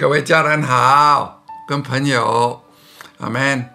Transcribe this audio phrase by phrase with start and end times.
[0.00, 2.62] 各位家人好，跟朋友，
[3.18, 3.68] 阿门。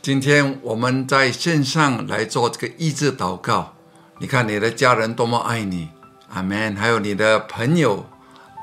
[0.00, 3.74] 今天我们在线上来做这个医治祷告。
[4.20, 5.88] 你看你的家人多么爱你，
[6.28, 6.76] 阿门。
[6.76, 8.06] 还有你的朋友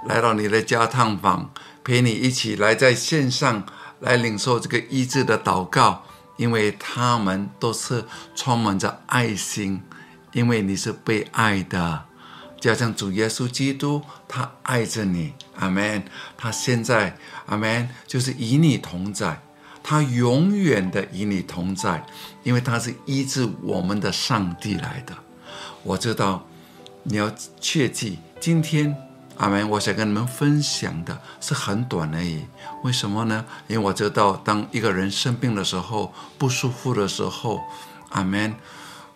[0.07, 1.51] 来到你的家探访，
[1.83, 3.65] 陪你一起来在线上
[3.99, 6.03] 来领受这个医治的祷告，
[6.37, 9.83] 因为他们都是充满着爱心，
[10.31, 12.05] 因为你是被爱的。
[12.63, 16.01] 加上主耶稣基督，他爱着你，阿门。
[16.37, 19.41] 他现在，阿门，就是与你同在，
[19.83, 22.05] 他永远的与你同在，
[22.41, 25.13] 因为他是医治我们的上帝来的。
[25.83, 26.47] 我知道
[27.03, 27.29] 你要
[27.59, 28.95] 切记，今天，
[29.35, 29.69] 阿门。
[29.71, 32.45] 我想跟你们分享的是很短而已。
[32.83, 33.43] 为什么呢？
[33.67, 37.59] 因为我知道，当一个人生病的时候，不舒服的时候，
[38.11, 38.55] 阿门。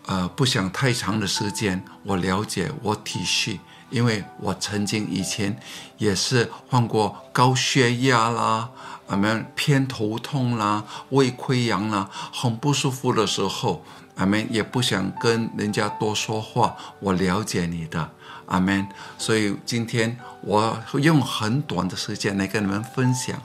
[0.07, 5.59] 呃，不想太长的时间，我了解，我体恤，因为我曾经以前
[5.97, 8.69] 也是患过高血压啦，
[9.07, 13.83] 俺们偏头痛啦，胃溃疡啦，很不舒服的时候，
[14.15, 18.09] 俺们也不想跟人家多说话，我了解你的，
[18.45, 18.87] 阿门。
[19.17, 23.37] 所以今天我用很短的时间来跟你们分享，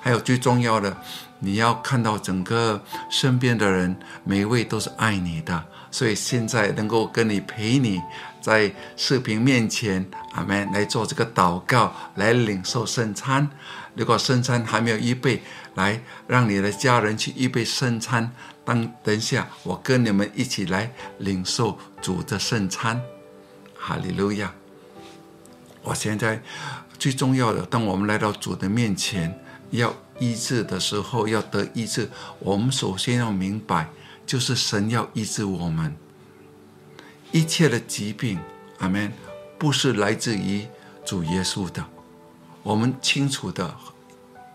[0.00, 0.96] 还有最重要的，
[1.40, 5.66] 你要看到整个身边的人，每一位都是爱你的。
[5.90, 8.00] 所以现在能够跟你陪你
[8.40, 13.48] 在视频面前，阿门，来做这个祷告，来领受圣餐。
[13.94, 15.42] 如果圣餐还没有预备，
[15.74, 18.32] 来让你的家人去预备圣餐。
[18.64, 23.00] 当等一下我跟你们一起来领受主的圣餐。
[23.74, 24.52] 哈利路亚！
[25.82, 26.42] 我现在
[26.98, 32.08] 最重要的，当我们来到主的面前要医治的时候，要得医治，
[32.40, 33.88] 我们首先要明白。
[34.28, 35.96] 就是神要医治我们
[37.32, 38.38] 一切的疾病，
[38.78, 39.10] 阿门，
[39.58, 40.66] 不是来自于
[41.02, 41.82] 主耶稣的。
[42.62, 43.74] 我们清楚的，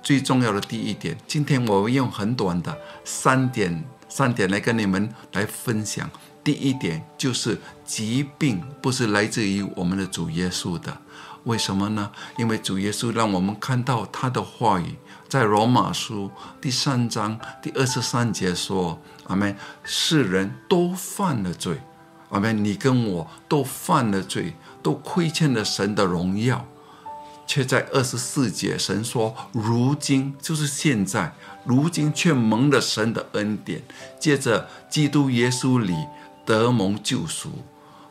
[0.04, 6.08] 最重要的第一点，今天我用很短的三点，三点来跟你们来分享。
[6.44, 10.96] 第一点就是疾病不是来自于我们的主耶稣的，
[11.46, 12.12] 为什么呢？
[12.38, 14.96] 因为主耶稣让我们看到他的话语。
[15.28, 16.30] 在罗马书
[16.62, 21.78] 第三章第二十三节说：“阿门，世人都犯了罪，
[22.30, 26.66] 阿门，你跟我都犯了罪，都亏欠了神的荣耀。
[27.46, 31.34] 却在二十四节，神说：如今就是现在，
[31.66, 33.84] 如今却蒙了神的恩典，
[34.18, 35.94] 借着基督耶稣里
[36.46, 37.52] 得蒙救赎。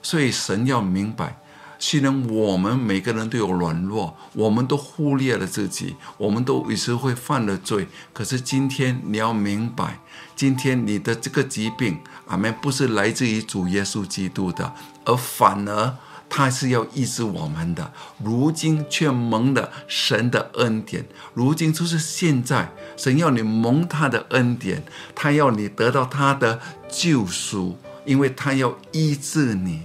[0.02, 1.38] 所以神要明白。”
[1.84, 7.88] 虽然我们每个人都有软弱，我们都忽略了自己，我们都有时会犯了罪。
[8.12, 9.98] 可是今天你要明白，
[10.36, 11.98] 今天你的这个疾病，
[12.28, 14.72] 阿门，不是来自于主耶稣基督的，
[15.04, 15.96] 而反而
[16.30, 17.92] 他是要医治我们的。
[18.22, 21.04] 如今却蒙了神的恩典，
[21.34, 24.84] 如今就是现在，神要你蒙他的恩典，
[25.16, 29.82] 他要你得到他的救赎，因为他要医治你。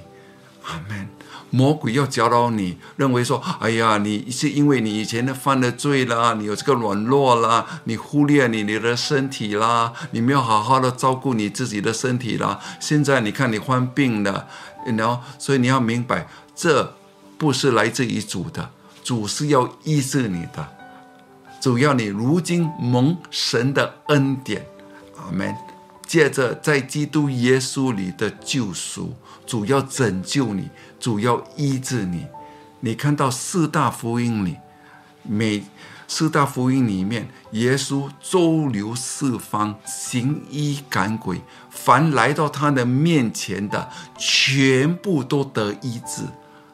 [0.67, 1.07] 阿门。
[1.49, 12.59] 魔鬼要搅扰你，认为说：“哎呀，你是因为你以前的犯了罪啦，你有这个软弱啦，你忽略你你的身体啦，你没有好好的照顾你自己的身体啦。
[12.81, 14.45] 现在你看你患病了，
[14.97, 16.93] 然后所以你要明白，这
[17.37, 18.69] 不是来自于主的，
[19.01, 20.67] 主是要医治你的，
[21.61, 24.65] 主要你如今蒙神的恩典，
[25.15, 25.55] 阿门。
[26.05, 29.13] 借着在基督耶稣里的救赎，
[29.47, 30.69] 主要拯救你。”
[30.99, 32.25] 主要医治你，
[32.79, 34.57] 你看到四大福音里，
[35.21, 35.63] 每
[36.07, 43.87] 四大福音里面，耶稣周游四方，行医赶鬼，凡来到他的面前的，
[44.17, 46.23] 全部都得医治。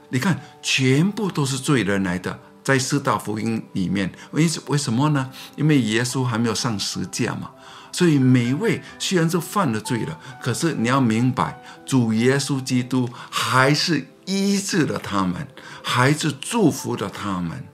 [0.07, 5.29] 你看，全部都是罪人来的，在四大福音里面，为什为什么呢？
[5.56, 7.51] 因为耶稣还没有上十架嘛。
[7.91, 15.47] 所以每一位虽然是犯了罪了，可是你要明白，主耶稣基督还是医治了他们，
[15.84, 17.66] 还是祝福了他们。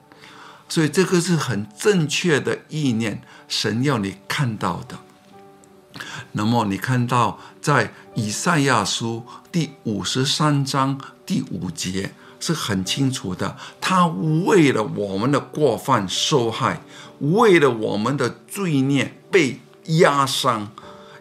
[0.68, 5.00] 所以这个是很正确的意念，神要你看到的。
[6.34, 16.82] 那么你看到在以赛亚书第五十三章第五节是很清楚的，他为了我们的过犯受害，
[17.20, 19.60] 为了我们的罪孽被。
[19.98, 20.68] 压伤，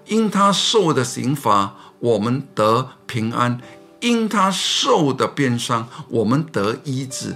[0.09, 3.59] 因他受的刑罚，我们得平安；
[4.01, 7.35] 因他受的鞭伤，我们得医治。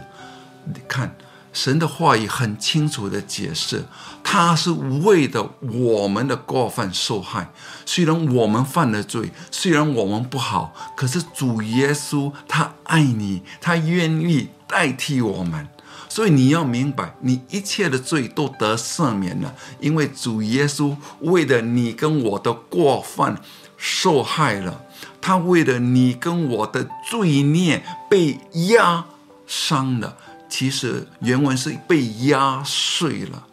[0.66, 1.16] 你看，
[1.52, 3.84] 神的话语很清楚的解释，
[4.24, 7.52] 他是为的我们的过犯受害。
[7.84, 15.68] 虽然我们犯了罪，虽然我们不好，可是主耶稣他爱你，他愿意代替我们。
[16.08, 23.40] 所以你要明白，你一切的罪都得赦免了，因为主耶稣为了你跟我的过犯
[23.76, 24.84] 受害了，
[25.20, 28.38] 他为了你跟我的罪孽被
[28.68, 29.06] 压
[29.46, 30.16] 伤了。
[30.52, 33.46] 其实原文是被压碎了。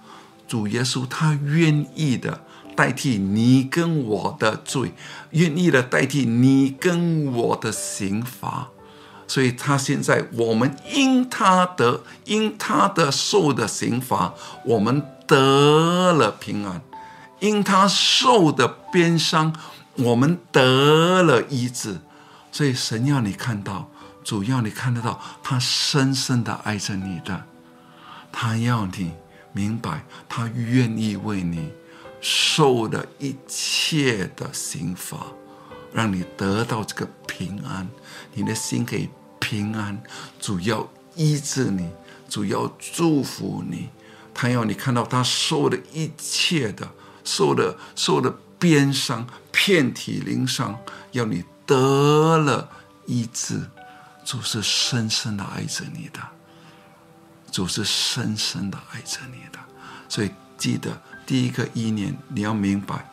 [0.49, 2.41] 主耶稣他愿意的
[2.75, 4.91] 代替你跟我的罪，
[5.29, 8.67] 愿意的代替你跟我的刑罚。
[9.29, 14.33] 所以他现在，我们因他得，因他的受的刑罚，
[14.65, 16.81] 我们得了平安；
[17.39, 19.55] 因他受的鞭伤，
[19.95, 21.99] 我们得了医治。
[22.51, 23.89] 所以神要你看到，
[24.29, 27.45] 主要你看得到，他深深的爱着你的，
[28.31, 29.11] 他要你
[29.53, 31.71] 明白，他愿意为你
[32.21, 35.17] 受的一切的刑罚，
[35.91, 37.89] 让你得到这个平安，
[38.35, 39.09] 你的心可以。
[39.39, 39.99] 平安，
[40.39, 41.89] 主要医治你，
[42.29, 43.89] 主要祝福你。
[44.31, 46.87] 他要你看到他受的一切的，
[47.23, 50.79] 受的受的鞭伤，遍体鳞伤，
[51.13, 52.69] 要你得了
[53.07, 53.67] 医治。
[54.29, 56.19] 主是深深的爱着你的，
[57.51, 59.57] 主是深深的爱着你的。
[60.07, 63.09] 所以记得第一个一年，你要明白，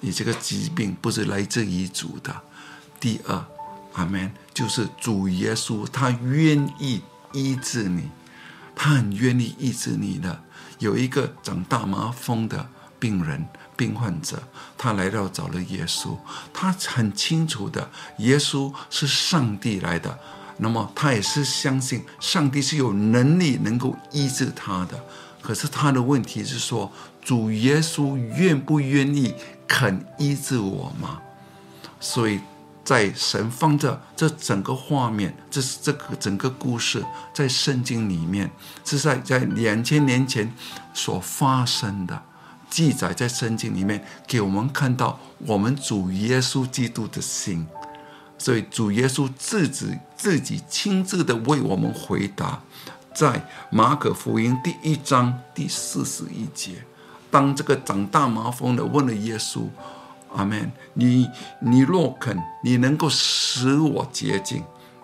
[0.00, 2.34] 你这个疾病不是来自于主的。
[2.98, 3.44] 第二。
[3.92, 8.10] 阿门，就是主耶稣，他愿意医治你，
[8.74, 10.42] 他很愿意医治你的。
[10.78, 12.68] 有一个长大麻风的
[12.98, 14.42] 病人、病患者，
[14.76, 16.16] 他来到找了耶稣，
[16.52, 20.18] 他很清楚的，耶稣是上帝来的，
[20.58, 25.04] 那么他也是相信上帝是有能力能够医治他的。
[25.40, 26.90] 可是他的问题是说，
[27.22, 29.34] 主耶稣愿不愿意
[29.66, 31.20] 肯医治我吗？
[32.00, 32.40] 所以。
[32.86, 37.04] 在神放着这整个画面，这是这个整个故事
[37.34, 38.48] 在圣经里面，
[38.84, 40.54] 是在在两千年前
[40.94, 42.22] 所发生的
[42.70, 47.66] 记载，在圣经里面给我们看到我们主耶稣基督的心，
[48.38, 52.62] 所以主耶稣自己自己亲自的为我们回答，
[53.14, 56.84] 在马可福音第一章第四十一节，
[57.30, 59.68] 当这个长大麻风的问了耶稣。
[60.34, 60.70] 阿门！
[60.92, 61.26] 你
[61.60, 64.62] 你若肯，你能够使我洁净。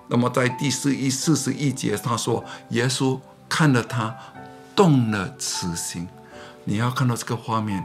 [0.08, 3.18] 那么在第四一四十一节，他说：“耶稣
[3.48, 4.14] 看了他，
[4.76, 6.06] 动了慈心。”
[6.64, 7.82] 你要看到这个画面，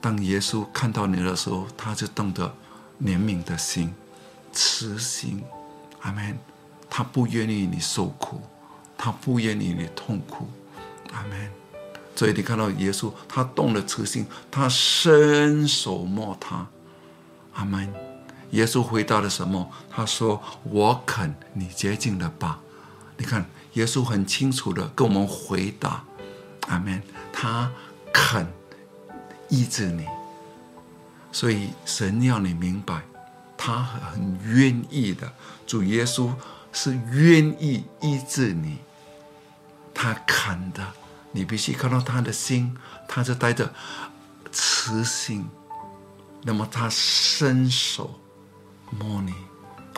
[0.00, 2.54] 当耶稣看到你的时候，他就动得
[3.02, 3.92] 怜悯的心、
[4.54, 5.44] 慈心。
[6.00, 6.38] 阿门！
[6.88, 8.40] 他不愿意你受苦，
[8.96, 10.48] 他不愿意你痛苦。
[11.12, 11.50] 阿门。
[12.14, 16.66] 所以你看到耶稣，他动了慈心，他伸手摸他，
[17.54, 17.92] 阿门。
[18.50, 19.68] 耶稣回答了什么？
[19.90, 22.60] 他说：“我肯，你洁净了吧。”
[23.18, 26.04] 你看，耶稣很清楚的跟我们回答，
[26.68, 27.02] 阿门。
[27.32, 27.68] 他
[28.12, 28.46] 肯
[29.48, 30.06] 医治你，
[31.32, 33.02] 所以神要你明白，
[33.56, 35.32] 他很愿意的。
[35.66, 36.32] 主耶稣
[36.72, 38.78] 是愿意医治你，
[39.94, 40.86] 他肯的。
[41.32, 42.76] 你必须看到他的心，
[43.08, 43.72] 他是带着
[44.52, 45.44] 慈心，
[46.42, 48.20] 那么他伸手
[48.90, 49.34] 摸你，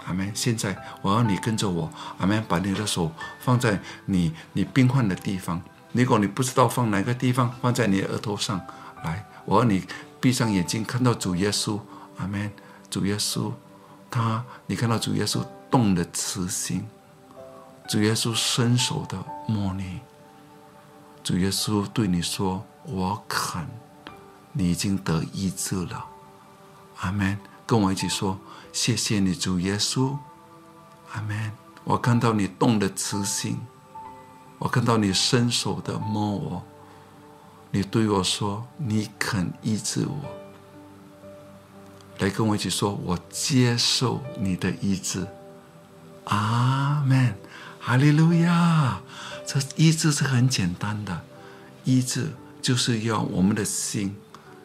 [0.06, 0.32] 阿门。
[0.34, 2.42] 现在我要你跟着我，阿门。
[2.48, 5.60] 把你的手放在你你病患的地方，
[5.92, 8.58] 如果你不知道放哪个地方，放在你的额头上。
[9.04, 9.84] 来，我要你
[10.20, 11.80] 闭上眼睛，看到主耶稣，
[12.16, 12.50] 阿门。
[12.90, 13.52] 主耶稣，
[14.11, 16.87] 他，你看到主耶稣动的慈心，
[17.88, 20.00] 主耶稣伸手的摸你。
[21.23, 23.66] 主耶稣对你说：“我肯，
[24.52, 26.07] 你已经得医治了。”
[27.00, 27.38] 阿门。
[27.66, 28.38] 跟我一起说
[28.73, 30.16] ：“谢谢你，主耶稣。”
[31.12, 31.50] 阿门。
[31.83, 33.61] 我看到你动的慈心，
[34.59, 36.62] 我看到你伸手的摸我，
[37.73, 40.31] 你对我说：“你肯医治我。”
[42.18, 45.26] 来跟我一起说：“我接受你的医治。”
[46.25, 47.35] 阿门。
[47.78, 49.00] 哈利路亚。
[49.46, 51.20] 这医治是很简单的，
[51.85, 54.16] 医治就是要我们的心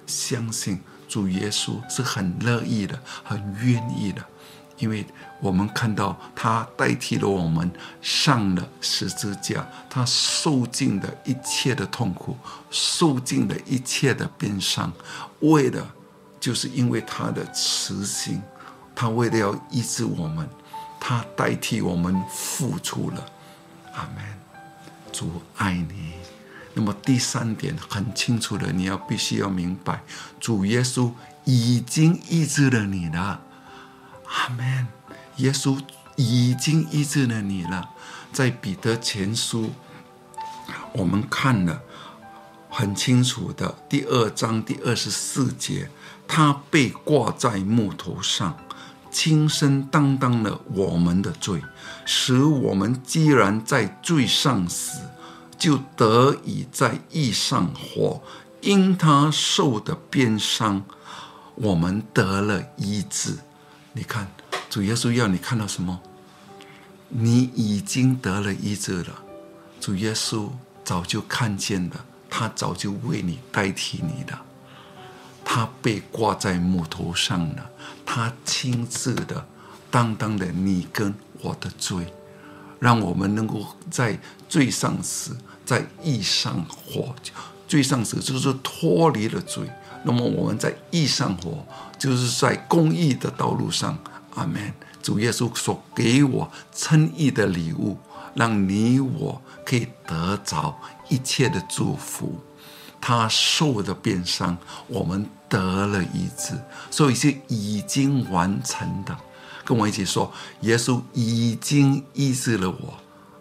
[0.07, 4.25] 相信主耶稣是很乐意的、很愿意的，
[4.79, 5.05] 因为
[5.39, 12.35] 我们看到他代替了我们上了十字架，他受尽的一切的痛苦，
[12.71, 14.91] 受尽了一切的悲伤，
[15.41, 15.93] 为了
[16.41, 18.41] 就是因为他的慈心，
[18.93, 20.49] 他为了要医治我们，
[20.99, 23.25] 他代替我们付出了，
[23.93, 24.25] 阿门。
[25.13, 26.13] 主爱你，
[26.73, 30.01] 那么第三点很清楚的，你要必须要明白，
[30.39, 31.11] 主耶稣
[31.43, 33.41] 已经医治了你了，
[34.25, 34.87] 阿门。
[35.37, 35.79] 耶稣
[36.15, 37.89] 已经医治了你了，
[38.33, 39.71] 在彼得前书
[40.93, 41.81] 我们看了
[42.69, 45.89] 很清楚的第二章第二十四节，
[46.33, 48.57] 他被挂在木头上，
[49.11, 51.61] 亲身担当了我们的罪，
[52.05, 55.01] 使我们既然在罪上死，
[55.57, 58.23] 就得以在义上活。
[58.61, 60.85] 因他受的鞭伤，
[61.55, 63.39] 我们得了医治。
[63.91, 64.31] 你看，
[64.69, 65.99] 主耶稣要你看到什么？
[67.09, 69.21] 你已经得了医治了。
[69.81, 70.49] 主耶稣
[70.85, 74.41] 早就看见了，他早就为你代替你了。
[75.43, 77.69] 他被挂在木头上了，
[78.05, 79.45] 他亲自的
[79.89, 82.13] 担当了你跟我的罪，
[82.79, 87.15] 让我们能够在罪上死，在义上活。
[87.67, 89.69] 罪上死就是脱离了罪，
[90.03, 91.65] 那么我们在义上活，
[91.97, 93.97] 就是在公义的道路上。
[94.35, 94.73] 阿门。
[95.01, 97.97] 主耶稣所给我称义的礼物，
[98.35, 100.77] 让你我可以得着
[101.09, 102.39] 一切的祝福。
[103.01, 104.55] 他受的鞭伤，
[104.87, 106.53] 我们得了医治，
[106.89, 109.17] 所以是已经完成的。
[109.65, 110.31] 跟我一起说，
[110.61, 112.93] 耶稣已经医治了我。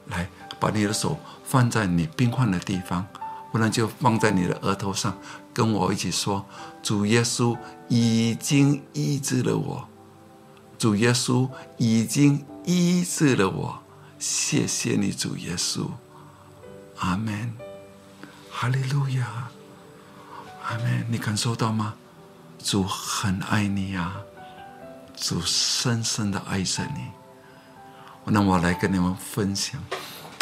[0.07, 3.07] 来，把你的手放在你病患的地方，
[3.53, 5.17] 不然就放在你的额头上，
[5.53, 6.45] 跟我一起说：
[6.83, 7.57] 主耶稣
[7.89, 9.87] 已经医治了我。
[10.79, 13.83] 主耶稣已经医治了我，
[14.19, 15.87] 谢谢你，主耶稣，
[16.99, 17.53] 阿门，
[18.61, 19.49] 哈利路亚，
[20.63, 21.07] 阿门。
[21.09, 21.95] 你感受到吗？
[22.63, 24.15] 主很爱你呀，
[25.17, 27.01] 主深深的爱着你。
[28.27, 29.83] 那我来跟你们分享，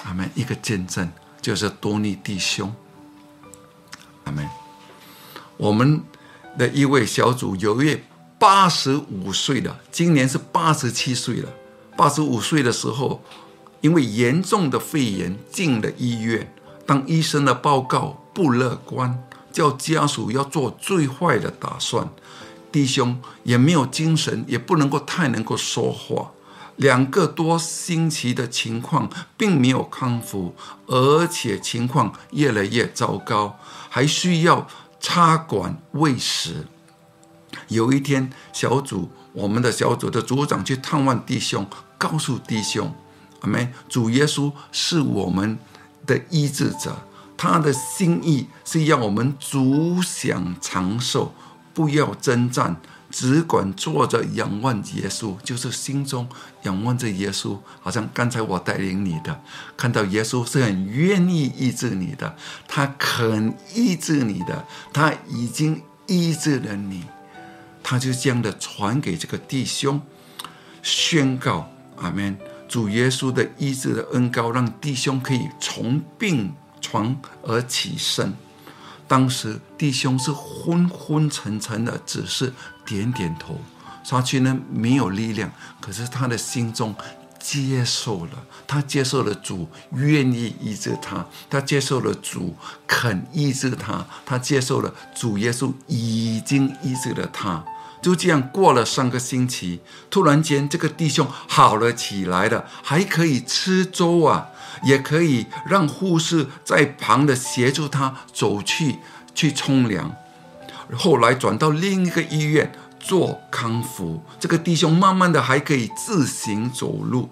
[0.02, 0.28] 阿门。
[0.34, 1.08] 一个见证
[1.40, 2.74] 就是多尼弟兄，
[4.24, 4.44] 阿门。
[5.56, 6.02] 我们
[6.58, 8.04] 的一位小组有一位。
[8.36, 11.48] 八十五岁的，今年是八十七岁了。
[11.96, 13.22] 八十五岁的时候，
[13.80, 16.52] 因为严重的肺炎进了医院。
[16.88, 22.08] 当医生的报告不乐观，叫家属要做最坏的打算。
[22.72, 26.30] 弟兄也没有精神，也不能够太能够说话。
[26.76, 30.54] 两个多星期的情况并没有康复，
[30.86, 33.58] 而且情况越来越糟糕，
[33.90, 34.66] 还需要
[34.98, 36.66] 插管喂食。
[37.68, 41.66] 有一天，小组我们的小组的组长去探望弟兄，
[41.98, 42.94] 告诉弟兄
[43.42, 45.58] ：“阿门，主耶稣是我们
[46.08, 46.96] 的医治者，
[47.36, 51.32] 他的心意是要我们足享长寿，
[51.72, 52.74] 不要征战，
[53.10, 56.26] 只管坐着仰望耶稣，就是心中
[56.62, 57.56] 仰望着耶稣。
[57.80, 59.40] 好像刚才我带领你的，
[59.76, 62.34] 看到耶稣是很愿意医治你的，
[62.66, 67.04] 他肯医治你的，他已经医治了你。”
[67.80, 70.02] 他就这样的传给这个弟兄，
[70.82, 72.36] 宣告阿门。
[72.68, 78.34] 主耶稣的医治的恩高，让弟兄可以从病床而起身。
[79.08, 82.52] 当时弟兄是昏昏沉沉的，只是
[82.84, 83.58] 点点头。
[84.06, 86.94] 他虽然没有力量，可是他的心中
[87.38, 88.32] 接受了，
[88.66, 92.54] 他接受了主愿意医治他，他接受了主
[92.86, 97.64] 肯医治他，他接受了主耶稣已经医治了他。
[98.00, 104.48] 就这样过了三个星期，突然间这个弟兄好了起来了，还可以吃粥啊，
[104.84, 108.96] 也可以让护士在旁的协助他走去
[109.34, 110.14] 去冲凉。
[110.94, 117.30] 后来转到另一个医院做康复，这个弟兄慢慢的还可以自行走路，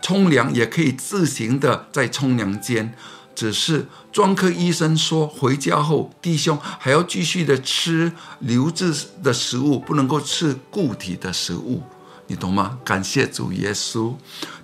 [0.00, 2.94] 冲凉也可以自行的在冲凉间。
[3.36, 11.82] 只是专科医生说，回家后弟兄还要继续的吃流质的食物，不能够吃固体的食物，
[12.28, 12.78] 你懂吗？
[12.82, 14.14] 感谢主耶稣，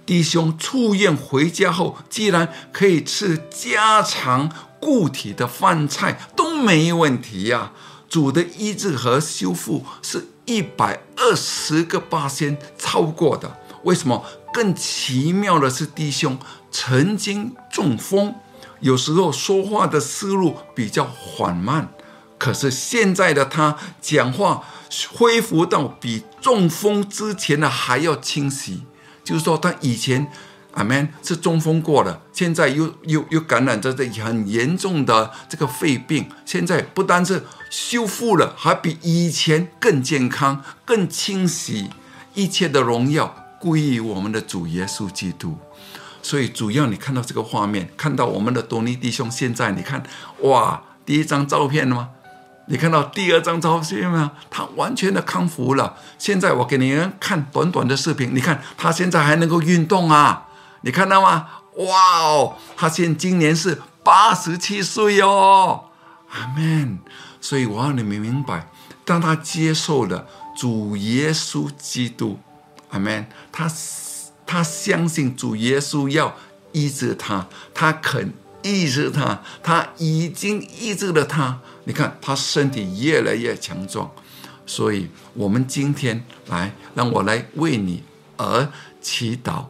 [0.06, 4.50] 弟兄出院回家后，既然可以吃家常
[4.80, 7.72] 固体的饭菜，都没问题呀。
[8.08, 13.58] 主的医治和修复是一百二十个八仙超过的。
[13.84, 14.24] 为什么？
[14.52, 16.38] 更奇妙的是，弟兄
[16.70, 18.34] 曾经中风。
[18.82, 21.88] 有时候说话的思路比较缓慢，
[22.36, 24.62] 可是现在的他讲话
[25.14, 28.82] 恢复到比中风之前的还要清晰。
[29.24, 30.26] 就是说，他以前
[30.72, 41.88] 阿门是中风过了，现在又又又感染着这很严重的这个肺病，现在不单是修复了，还比以前更健康、更清晰。
[42.34, 45.56] 一切的荣耀归于我们的主耶稣基督。
[46.22, 50.02] 所以主要你看到这个画面，看到我们的多尼弟兄现在，你看
[50.40, 52.08] 哇，第一张照片了吗？
[52.66, 54.32] 你看到第二张照片吗？
[54.48, 55.96] 他完全的康复了。
[56.16, 60.46] 现在我给你们看短短的视频，你看他现在还能够运动啊！
[60.82, 61.48] 你看到吗？
[61.76, 65.86] 哇哦，他现今年是八十七岁哦，
[66.30, 67.00] 阿门。
[67.40, 68.68] 所以我让你们明白，
[69.04, 70.26] 当他接受了
[70.56, 72.38] 主耶稣基督，
[72.90, 73.68] 阿门，他
[74.52, 76.36] 他相信主耶稣要
[76.72, 81.58] 医治他，他肯医治他，他已经医治了他。
[81.84, 84.10] 你看他身体越来越强壮。
[84.66, 88.02] 所以，我们今天来，让我来为你
[88.36, 88.68] 而
[89.00, 89.64] 祈祷。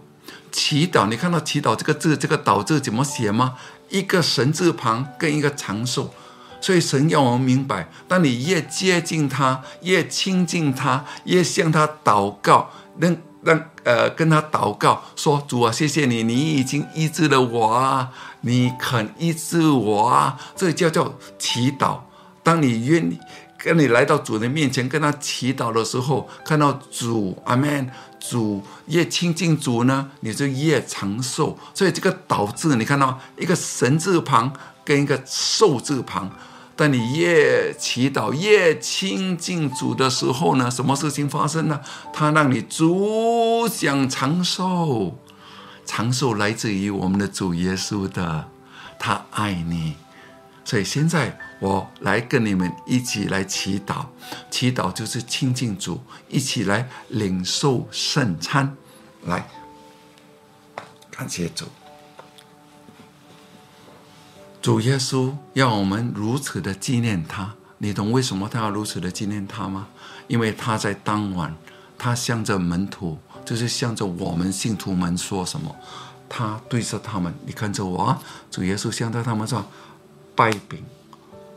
[0.51, 3.55] 祈祷，你看到“祈祷”这个字，这个“祷”字怎么写吗？
[3.89, 6.13] 一个神字旁跟一个长寿。
[6.61, 18.11] 所以神要我们明白，当你越接近他，越亲近他，越向他祷告，让让呃跟他祷告，说主啊，谢谢你，你已经医治了我啊，
[18.43, 21.99] 你肯医治我啊，这叫叫祈祷。
[22.43, 23.19] 当你愿意。
[23.65, 27.89] 跟你来到主的面前，跟他祈祷的时候，看到主，阿门。
[28.19, 31.57] 主越亲近主呢，你就越长寿。
[31.73, 34.53] 所以这个“导”字，你看到一个神字旁
[34.85, 36.29] 跟一个寿字旁。
[36.77, 41.81] 当你越祈祷越亲近主的时候呢，什么事情发生呢？
[42.13, 45.19] 他让你主享长寿，
[45.85, 48.49] 长寿来自于我们的主耶稣的，
[48.99, 49.97] 他爱你。
[50.65, 51.39] 所以现在。
[51.63, 54.07] 我来跟你们一起来祈祷，
[54.51, 58.77] 祈祷就是亲近主，一起来领受圣餐，
[59.27, 59.49] 来
[61.09, 61.67] 感谢主。
[64.63, 69.89] 主耶稣要我们如此的纪念他，你懂为什么他要如此的纪念他吗？
[70.29, 71.53] 因为他在当晚，
[71.99, 75.75] 他向着门徒，就是向着我们信徒们说什么？
[76.29, 78.17] 他对着他们，你看着我，
[78.53, 79.67] 主耶稣向着他们说
[80.37, 80.85] ：“拜饼。”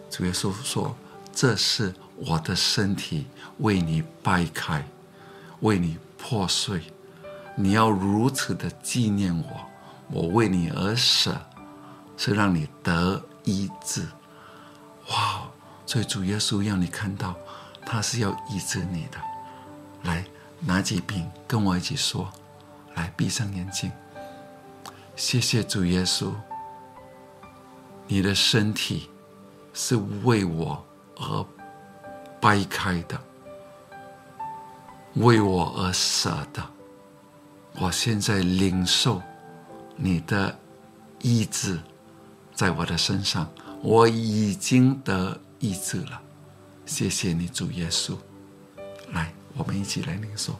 [0.10, 0.98] 主耶稣说
[1.32, 3.28] ：“这是我的身体，
[3.60, 4.84] 为你掰开，
[5.60, 6.82] 为你破碎。
[7.56, 9.46] 你要如此的纪念我，
[10.10, 11.40] 我为你而舍，
[12.17, 14.05] 是让你得医治。
[15.10, 15.48] 哇！
[15.86, 17.36] 所以主耶稣让你看到，
[17.86, 19.17] 他是要医治你的。
[20.04, 20.25] 来，
[20.60, 22.32] 拿起饼，跟我一起说。
[22.95, 23.91] 来，闭上眼睛。
[25.15, 26.32] 谢谢主耶稣，
[28.08, 29.10] 你的身体。”
[29.78, 30.82] 是为我
[31.17, 31.45] 而
[32.39, 33.19] 掰开的，
[35.15, 36.63] 为我而舍的。
[37.73, 39.21] 我现在领受
[39.97, 40.58] 你的
[41.19, 41.78] 医治，
[42.56, 46.22] 在我的身上，我已经得医治了。
[46.86, 48.18] 谢谢你，主耶稣。
[49.12, 50.56] 来，我们一起来领受，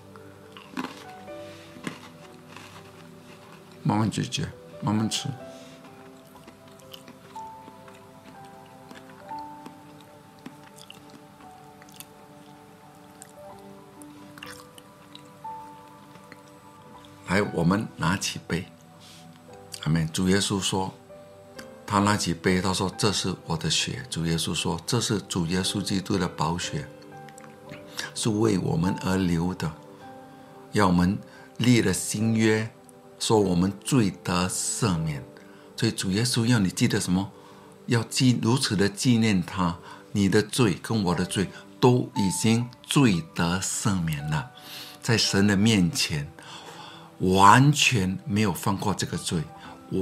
[3.82, 4.46] 慢慢咀嚼，
[4.82, 5.30] 慢慢吃。
[17.28, 18.66] 来，我们拿起杯。
[19.84, 20.08] 阿门。
[20.10, 20.94] 主耶稣说
[21.86, 26.88] ：“他拿起杯，他说这是我的血。”主耶稣说：“这是主耶稣基督的宝血，
[28.14, 29.72] 是为我们而流的，
[30.72, 31.18] 要我们
[31.58, 32.70] 立了新约，
[33.20, 35.24] 说我们罪得赦免。
[35.76, 37.32] 所以主耶稣要你记得什么？
[37.88, 39.78] 要记如此的纪念他，
[40.12, 41.48] 你的罪跟我的罪
[41.80, 44.52] 都已经罪得赦免了，
[45.02, 46.32] 在神的面前。”
[47.20, 49.42] 完全没有犯过这个罪，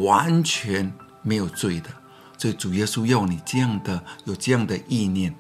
[0.02, 0.92] 完全
[1.24, 1.90] 没有罪的，
[2.38, 5.34] 所以主耶稣要你这样的有这样的意念，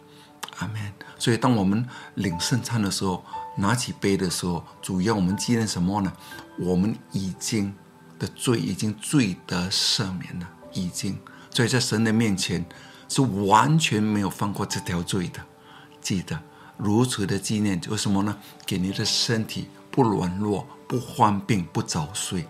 [0.57, 0.81] 阿门。
[1.19, 3.23] 所以当我们领圣餐的时候，
[3.57, 6.11] 拿起杯的时候，主要我们纪念什么呢？
[6.57, 7.71] 我们已经
[8.17, 11.15] 的罪已经罪得赦免了，已经。
[11.51, 12.65] 所以在神的面前
[13.07, 15.39] 是完全没有犯过这条罪的。
[16.01, 16.39] 记得
[16.77, 18.35] 如此的纪念，为什么呢？
[18.65, 20.67] 给你的身体不软弱。
[20.85, 22.45] 不患病，不早睡，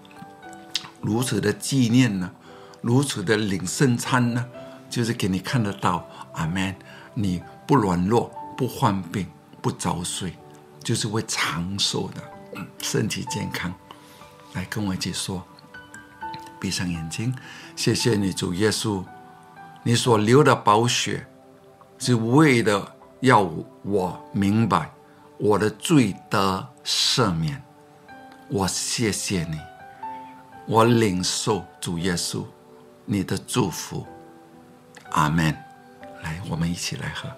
[0.99, 2.29] 如此的纪念呢？
[2.83, 4.45] 如此的领圣餐呢？
[4.89, 6.75] 就是给你看得到，阿门。
[7.13, 9.25] 你不软弱，不患病，
[9.61, 10.33] 不早睡，
[10.83, 12.21] 就是会长寿的，
[12.79, 13.73] 身体健康。
[14.51, 15.41] 来跟我一起说，
[16.59, 17.33] 闭上眼睛，
[17.75, 19.01] 谢谢你，主耶稣，
[19.83, 21.25] 你所流的宝血，
[21.97, 23.49] 是为了要
[23.83, 24.91] 我明白
[25.37, 27.63] 我的罪得赦免。
[28.49, 29.57] 我谢谢你，
[30.67, 32.43] 我领受主耶稣
[33.05, 34.05] 你的祝福，
[35.11, 35.55] 阿门。
[36.21, 37.29] 来，我们一起来喝。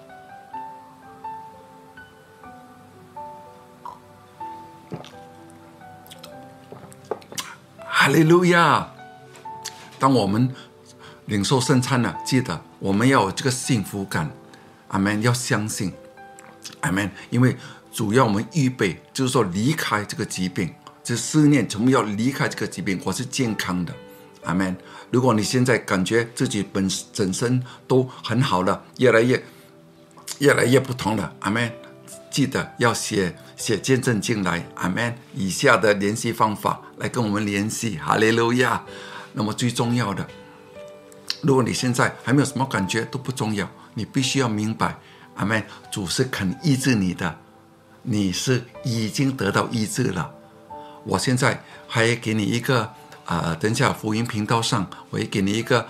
[7.84, 8.88] 哈利路亚！
[9.98, 10.54] 当我们
[11.24, 14.30] 领受圣餐了，记得我们要有这个幸福感，
[14.88, 15.20] 阿门。
[15.22, 15.92] 要相信，
[16.80, 17.10] 阿门。
[17.30, 17.56] 因为
[17.92, 20.72] 主要我们预备，就是说离开这个疾病。
[21.02, 23.92] 这思念，从要离开这个疾病，我是健康的，
[24.46, 24.74] 阿门。
[25.10, 29.40] 如果你现在感觉自己本本身都很好了，越来越
[30.38, 31.70] 越来越不同了，阿门。
[32.30, 35.16] 记得要写写见证进来，阿门。
[35.34, 38.82] 以下的联系方法来跟我们联系，哈利路亚。
[39.32, 40.26] 那么最重要的，
[41.42, 44.98] 如果你现在还没有什么感觉都不重要，你必须要明白，
[45.36, 45.62] 阿门。
[45.90, 47.38] 主是肯医治你的，
[48.02, 50.30] 你是已经得到医治了。
[51.04, 52.92] 我现在还给你一个。
[53.26, 55.84] 啊，等一下福音频道上，我会给你一个，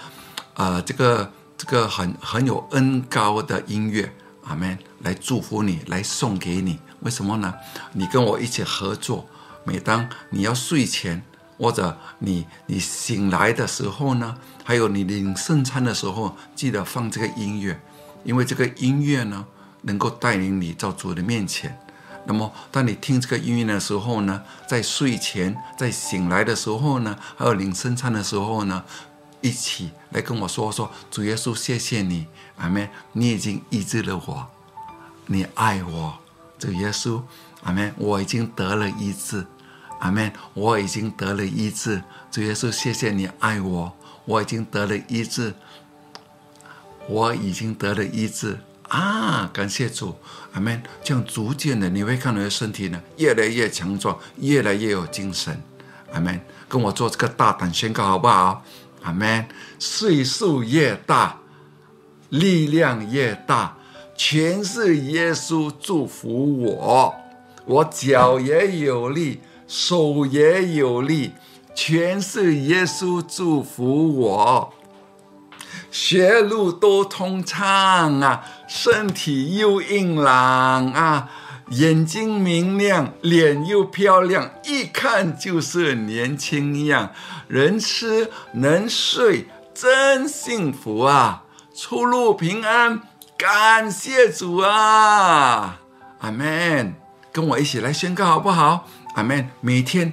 [0.55, 4.11] 啊，这个这个很很有恩高的音乐，
[4.44, 6.79] 阿门，来祝福你，来送给你。
[7.01, 7.55] 为什么呢？
[7.92, 9.29] 你跟我一起合作，
[9.64, 11.22] 每当你要睡前，
[11.59, 17.79] 或者你你醒来的时候呢，还有你领圣餐的时候，记得放这个音乐，
[18.25, 19.44] 因为这个音乐呢，
[19.83, 21.79] 能够带领你到主的面前。
[22.29, 28.83] 那么，当你听这个音乐的时候呢，在睡前、在醒来的时候呢，还有领圣餐的时候呢，
[29.41, 32.89] 一起来跟我说说：“主耶稣，谢谢你，阿门！
[33.12, 34.49] 你已经医治了我，
[35.27, 36.19] 你爱我，
[36.59, 37.23] 主耶稣，
[37.62, 37.95] 阿门！
[37.97, 39.47] 我已经得了医治，
[40.01, 40.33] 阿门！
[40.55, 43.93] 我已经得了医治，主耶稣，谢谢你爱我，
[44.25, 45.55] 我已经得了医治，
[47.09, 50.14] 我已经得了医治。”啊，感谢主，
[50.53, 50.83] 阿门。
[51.03, 55.61] 这样逐渐的，你会看到的身体呢，越来越强壮，越来越有精神，
[56.12, 56.40] 阿门。
[56.68, 58.64] 跟我做这个大胆宣告，好不好？
[59.03, 59.46] 阿门。
[59.79, 61.40] 岁数越大，
[62.29, 63.77] 力量越大，
[64.16, 67.14] 全是耶稣祝福我。
[67.64, 71.33] 我脚也有力，手也有力，
[71.75, 74.72] 全是耶稣祝福我。
[75.91, 81.29] 学路都通畅啊，身体又硬朗啊，
[81.71, 87.11] 眼睛明亮，脸又漂亮，一看就是年轻样。
[87.49, 91.45] 人吃能睡，真幸福啊！
[91.75, 93.01] 出入平安，
[93.37, 95.81] 感谢主啊！
[96.21, 96.95] 阿门！
[97.31, 98.89] 跟我一起来宣告好不好？
[99.15, 99.51] 阿门！
[99.61, 100.12] 每天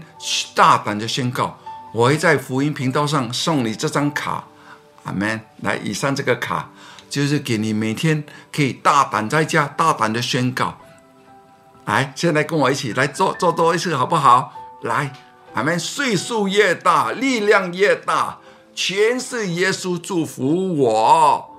[0.54, 1.58] 大胆的宣告，
[1.94, 4.46] 我会在福音频道上送你这张卡。
[5.04, 5.42] 阿门！
[5.62, 6.70] 来，以上这个卡
[7.10, 10.78] 就是给你每天可以大胆在家大胆的宣告。
[11.86, 14.54] 来，现在跟我一起来做做多一次，好不好？
[14.82, 15.14] 来，
[15.54, 15.78] 阿门！
[15.78, 18.40] 岁数越大，力量越大，
[18.74, 21.50] 全是耶稣祝福我。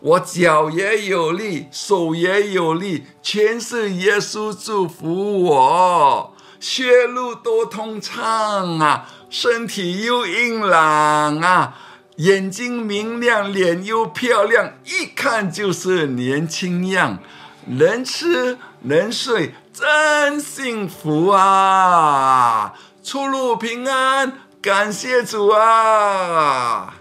[0.00, 6.34] 我脚也有力，手也有力，全是耶稣祝福我。
[6.58, 11.76] 血路都通畅啊，身体又硬朗啊。
[12.16, 17.18] 眼睛明亮，脸又漂亮，一看就是年轻样。
[17.66, 22.74] 能吃能睡，真幸福啊！
[23.04, 26.94] 出入平安，感谢主啊！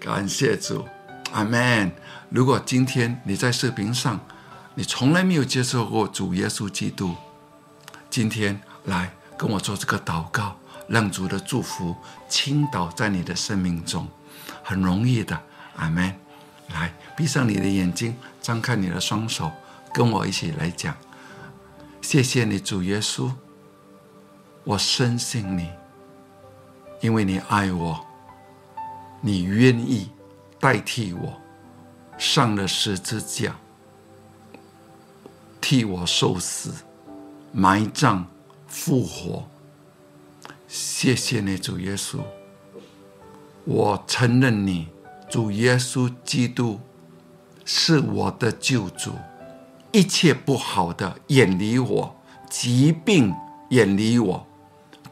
[0.00, 0.86] 感谢主，
[1.32, 1.92] 阿门。
[2.30, 4.18] 如果今天你在视频上，
[4.74, 7.14] 你从来没有接受过主耶稣基督，
[8.08, 11.94] 今天来跟我做这个祷告，让主的祝福
[12.28, 14.08] 倾倒在你的生命中。
[14.72, 15.38] 很容易的，
[15.76, 16.14] 阿门。
[16.72, 19.52] 来，闭上你的眼睛，张开你的双手，
[19.92, 20.96] 跟我一起来讲。
[22.00, 23.30] 谢谢你，主耶稣，
[24.64, 25.68] 我深信你，
[27.02, 28.02] 因为你爱我，
[29.20, 30.10] 你愿意
[30.58, 31.38] 代替我
[32.16, 33.54] 上了十字架，
[35.60, 36.72] 替我受死、
[37.52, 38.26] 埋葬、
[38.66, 39.46] 复活。
[40.66, 42.22] 谢谢你，主耶稣。
[43.64, 44.88] 我承认你，
[45.30, 46.80] 主耶稣基督
[47.64, 49.12] 是我的救主，
[49.92, 52.16] 一切不好的远离我，
[52.50, 53.32] 疾病
[53.68, 54.46] 远离我，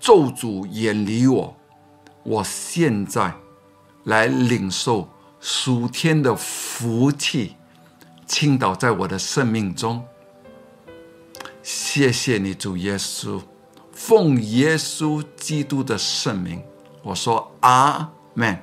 [0.01, 1.57] 咒诅远离我。
[2.25, 3.33] 我现在
[4.03, 5.09] 来领受
[5.41, 7.55] 属天的福气，
[8.27, 10.05] 倾倒在我的生命中。
[11.63, 13.41] 谢谢你，主耶稣，
[13.93, 16.61] 奉耶稣基督的圣名，
[17.05, 18.11] 我说啊。
[18.35, 18.63] ，man。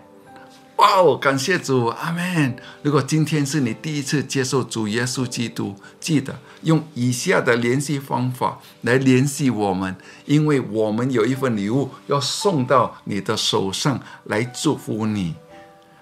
[0.77, 1.17] 哇哦！
[1.17, 2.55] 感谢主，阿门。
[2.83, 15.33] 如果今天是你第一次接受主耶稣基督，记得用以下的联系方法来联系我们，因为我们有一份礼物要送到你的手上来祝福你。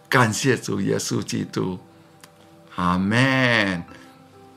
[0.09, 1.79] 感谢主耶稣基督，
[2.75, 3.81] 阿门。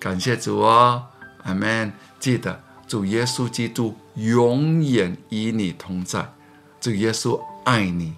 [0.00, 1.04] 感谢主哦，
[1.44, 1.92] 阿门。
[2.18, 6.32] 记得主耶稣基督永远与你同在，
[6.80, 8.14] 主耶稣爱你。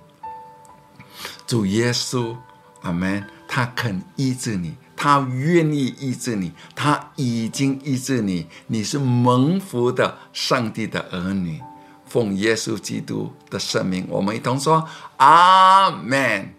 [1.51, 2.37] 主耶稣，
[2.83, 3.25] 阿门。
[3.49, 8.47] 他肯医治你，他愿意医治你，他已经医治你。
[8.69, 11.61] 你是蒙福的上帝的儿女。
[12.07, 16.55] 奉耶稣基督的圣名，我们一同说阿门。